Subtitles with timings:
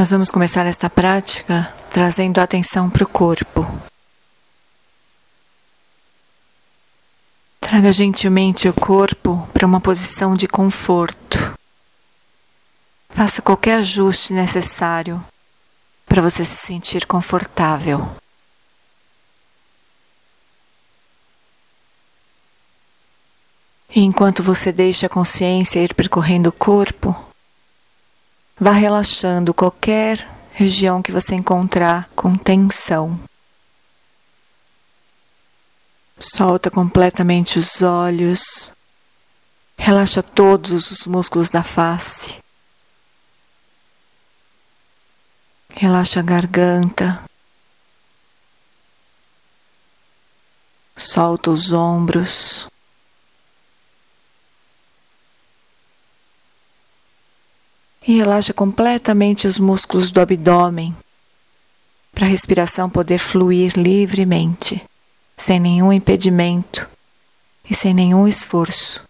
[0.00, 3.66] Nós vamos começar esta prática trazendo atenção para o corpo.
[7.60, 11.54] Traga gentilmente o corpo para uma posição de conforto.
[13.10, 15.22] Faça qualquer ajuste necessário
[16.06, 18.10] para você se sentir confortável.
[23.94, 27.29] E enquanto você deixa a consciência ir percorrendo o corpo,
[28.60, 33.18] vá relaxando qualquer região que você encontrar com tensão.
[36.18, 38.70] Solta completamente os olhos,
[39.78, 42.38] relaxa todos os músculos da face.
[45.74, 47.24] Relaxa a garganta.
[50.94, 52.68] Solta os ombros.
[58.10, 60.96] E relaxa completamente os músculos do abdômen
[62.10, 64.84] para a respiração poder fluir livremente,
[65.36, 66.90] sem nenhum impedimento
[67.70, 69.04] e sem nenhum esforço.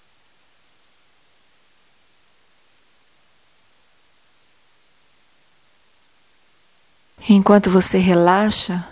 [7.27, 8.87] Enquanto você relaxa,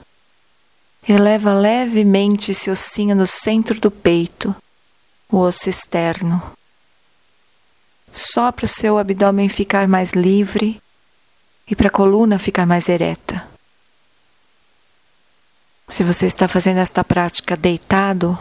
[1.06, 4.56] eleva levemente esse ossinho no centro do peito,
[5.30, 6.57] o osso externo.
[8.10, 10.80] Só para o seu abdômen ficar mais livre
[11.66, 13.46] e para a coluna ficar mais ereta.
[15.88, 18.38] Se você está fazendo esta prática deitado,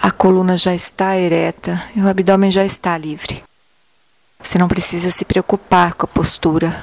[0.00, 3.42] a coluna já está ereta e o abdômen já está livre.
[4.42, 6.82] Você não precisa se preocupar com a postura.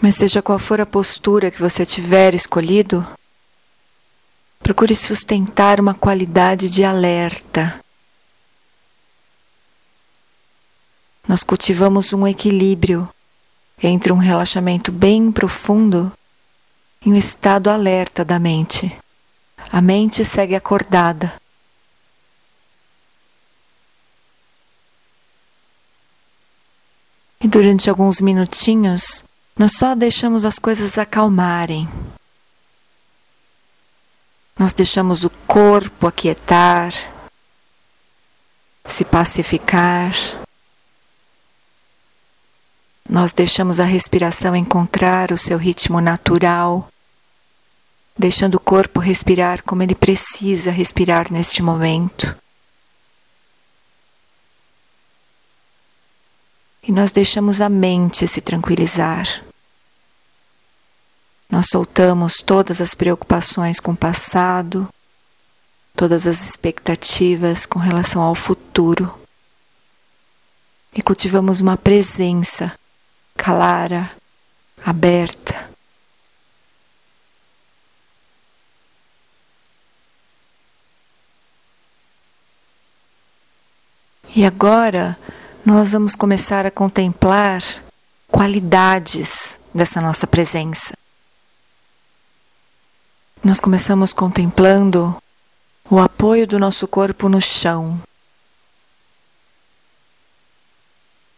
[0.00, 3.06] Mas seja qual for a postura que você tiver escolhido,
[4.60, 7.78] procure sustentar uma qualidade de alerta.
[11.26, 13.08] Nós cultivamos um equilíbrio
[13.82, 16.12] entre um relaxamento bem profundo
[17.04, 18.96] e um estado alerta da mente.
[19.70, 21.32] A mente segue acordada.
[27.40, 29.24] E durante alguns minutinhos,
[29.58, 31.88] nós só deixamos as coisas acalmarem.
[34.58, 36.92] Nós deixamos o corpo aquietar,
[38.86, 40.43] se pacificar.
[43.08, 46.88] Nós deixamos a respiração encontrar o seu ritmo natural,
[48.18, 52.36] deixando o corpo respirar como ele precisa respirar neste momento.
[56.86, 59.42] e nós deixamos a mente se tranquilizar.
[61.50, 64.88] Nós soltamos todas as preocupações com o passado,
[65.96, 69.18] todas as expectativas com relação ao futuro
[70.94, 72.72] e cultivamos uma presença
[73.36, 74.10] clara,
[74.84, 75.68] aberta.
[84.36, 85.16] E agora
[85.64, 87.62] nós vamos começar a contemplar
[88.28, 90.92] qualidades dessa nossa presença.
[93.42, 95.16] Nós começamos contemplando
[95.88, 98.00] o apoio do nosso corpo no chão.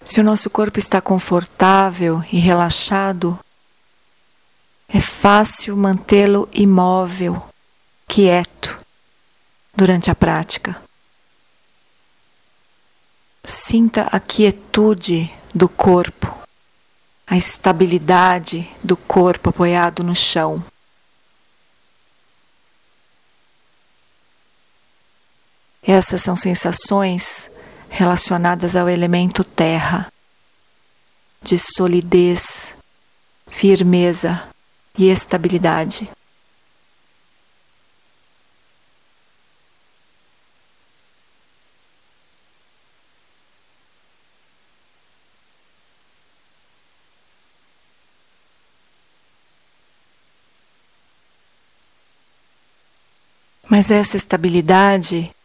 [0.06, 3.36] Se o nosso corpo está confortável e relaxado,
[4.88, 7.44] é fácil mantê-lo imóvel,
[8.06, 8.78] quieto,
[9.74, 10.80] durante a prática.
[13.44, 16.32] Sinta a quietude do corpo,
[17.26, 20.64] a estabilidade do corpo apoiado no chão.
[25.82, 27.50] Essas são sensações
[27.88, 30.12] relacionadas ao elemento terra,
[31.42, 32.74] de solidez,
[33.48, 34.42] firmeza
[34.98, 36.08] e estabilidade.
[53.68, 55.35] Mas essa estabilidade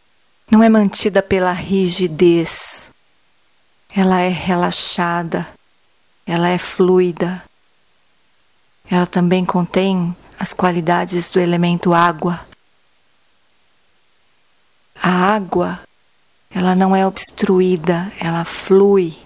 [0.52, 2.90] não é mantida pela rigidez,
[3.88, 5.48] ela é relaxada,
[6.26, 7.42] ela é fluida.
[8.90, 12.46] Ela também contém as qualidades do elemento água.
[15.02, 15.80] A água,
[16.50, 19.16] ela não é obstruída, ela flui.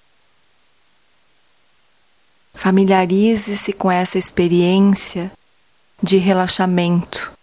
[2.55, 5.33] Familiarize-se com essa experiência
[6.01, 7.36] de relaxamento.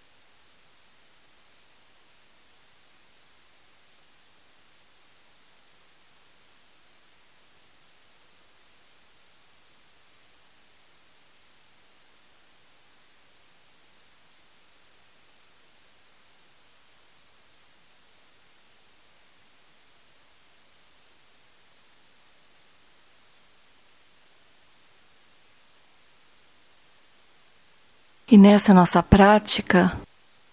[28.33, 29.95] E nessa nossa prática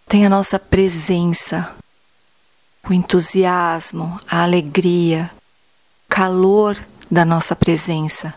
[0.07, 1.75] tem a nossa presença,
[2.87, 5.31] o entusiasmo, a alegria,
[6.07, 6.77] calor
[7.11, 8.35] da nossa presença.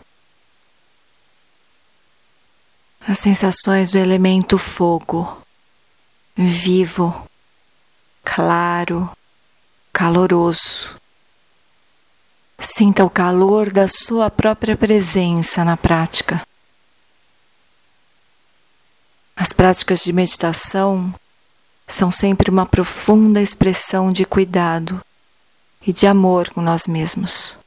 [3.06, 5.36] As sensações do elemento fogo,
[6.34, 7.28] vivo,
[8.22, 9.10] claro,
[9.92, 10.96] caloroso.
[12.58, 16.40] Sinta o calor da sua própria presença na prática.
[19.44, 21.14] As práticas de meditação
[21.86, 25.04] são sempre uma profunda expressão de cuidado
[25.86, 27.58] e de amor com nós mesmos.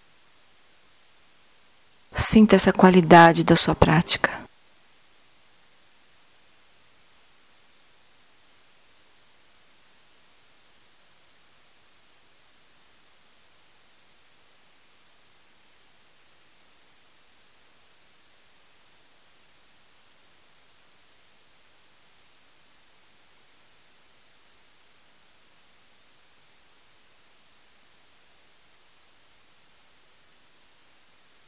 [2.11, 4.46] Sinta essa qualidade da sua prática.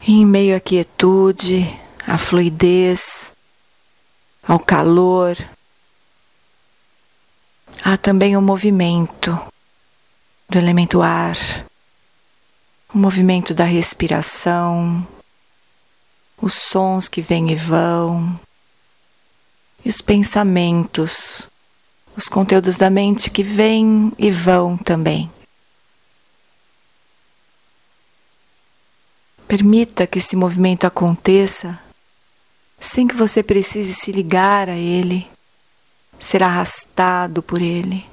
[0.08, 3.34] Em meio à quietude, à fluidez,
[4.42, 5.36] ao calor,
[7.84, 9.40] há também o movimento
[10.50, 11.36] do elemento ar,
[12.94, 15.06] o movimento da respiração,
[16.42, 18.40] os sons que vêm e vão,
[19.86, 21.50] e os pensamentos,
[22.16, 25.30] os conteúdos da mente que vêm e vão também.
[29.50, 31.80] Permita que esse movimento aconteça
[32.80, 35.28] sem que você precise se ligar a ele,
[36.20, 38.08] ser arrastado por ele,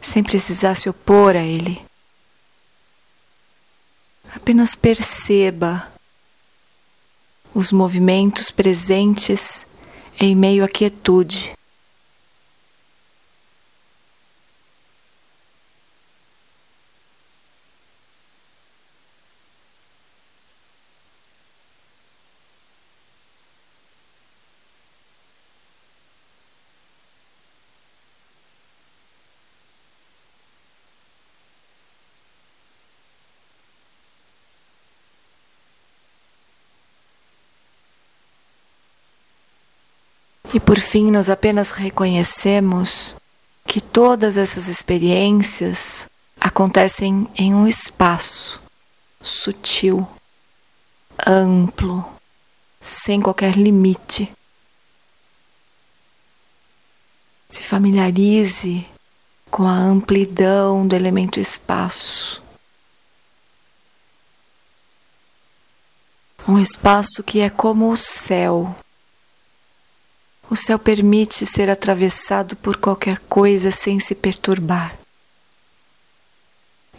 [0.00, 1.78] sem precisar se opor a ele.
[4.34, 5.92] Apenas perceba
[7.54, 9.66] os movimentos presentes
[10.18, 11.52] em meio à quietude.
[40.54, 43.16] E por fim, nós apenas reconhecemos
[43.66, 46.08] que todas essas experiências
[46.38, 48.60] acontecem em um espaço
[49.20, 50.06] sutil,
[51.26, 52.04] amplo,
[52.80, 54.30] sem qualquer limite.
[57.48, 58.86] Se familiarize
[59.50, 62.42] com a amplidão do elemento espaço.
[66.46, 68.76] Um espaço que é como o céu
[70.52, 74.94] o céu permite ser atravessado por qualquer coisa sem se perturbar.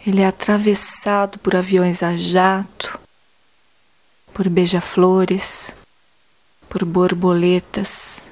[0.04, 2.98] Ele é atravessado por aviões a jato,
[4.32, 5.76] por beija-flores,
[6.68, 8.28] por borboletas,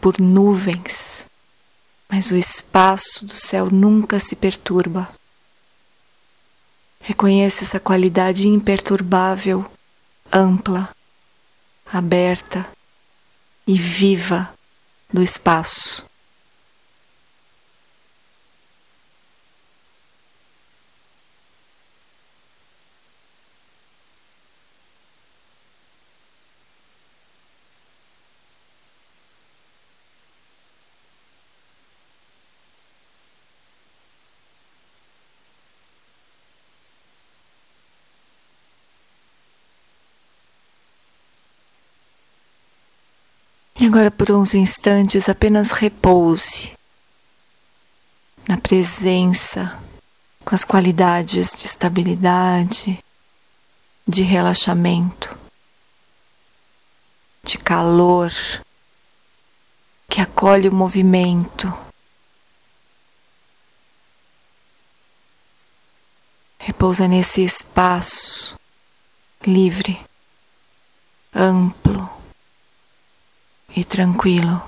[0.00, 1.26] por nuvens,
[2.08, 5.06] mas o espaço do céu nunca se perturba.
[7.02, 9.70] Reconheça essa qualidade imperturbável,
[10.32, 10.88] ampla,
[11.92, 12.66] aberta,
[13.68, 14.48] e viva
[15.12, 16.07] do espaço.
[43.88, 46.76] Agora, por uns instantes, apenas repouse
[48.46, 49.82] na presença,
[50.44, 53.02] com as qualidades de estabilidade,
[54.06, 55.36] de relaxamento,
[57.42, 58.30] de calor,
[60.06, 61.72] que acolhe o movimento.
[66.58, 68.54] Repousa nesse espaço
[69.46, 69.98] livre,
[71.34, 72.17] amplo
[73.76, 74.62] e tranquilo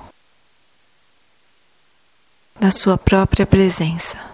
[2.59, 4.30] da sua própria presença.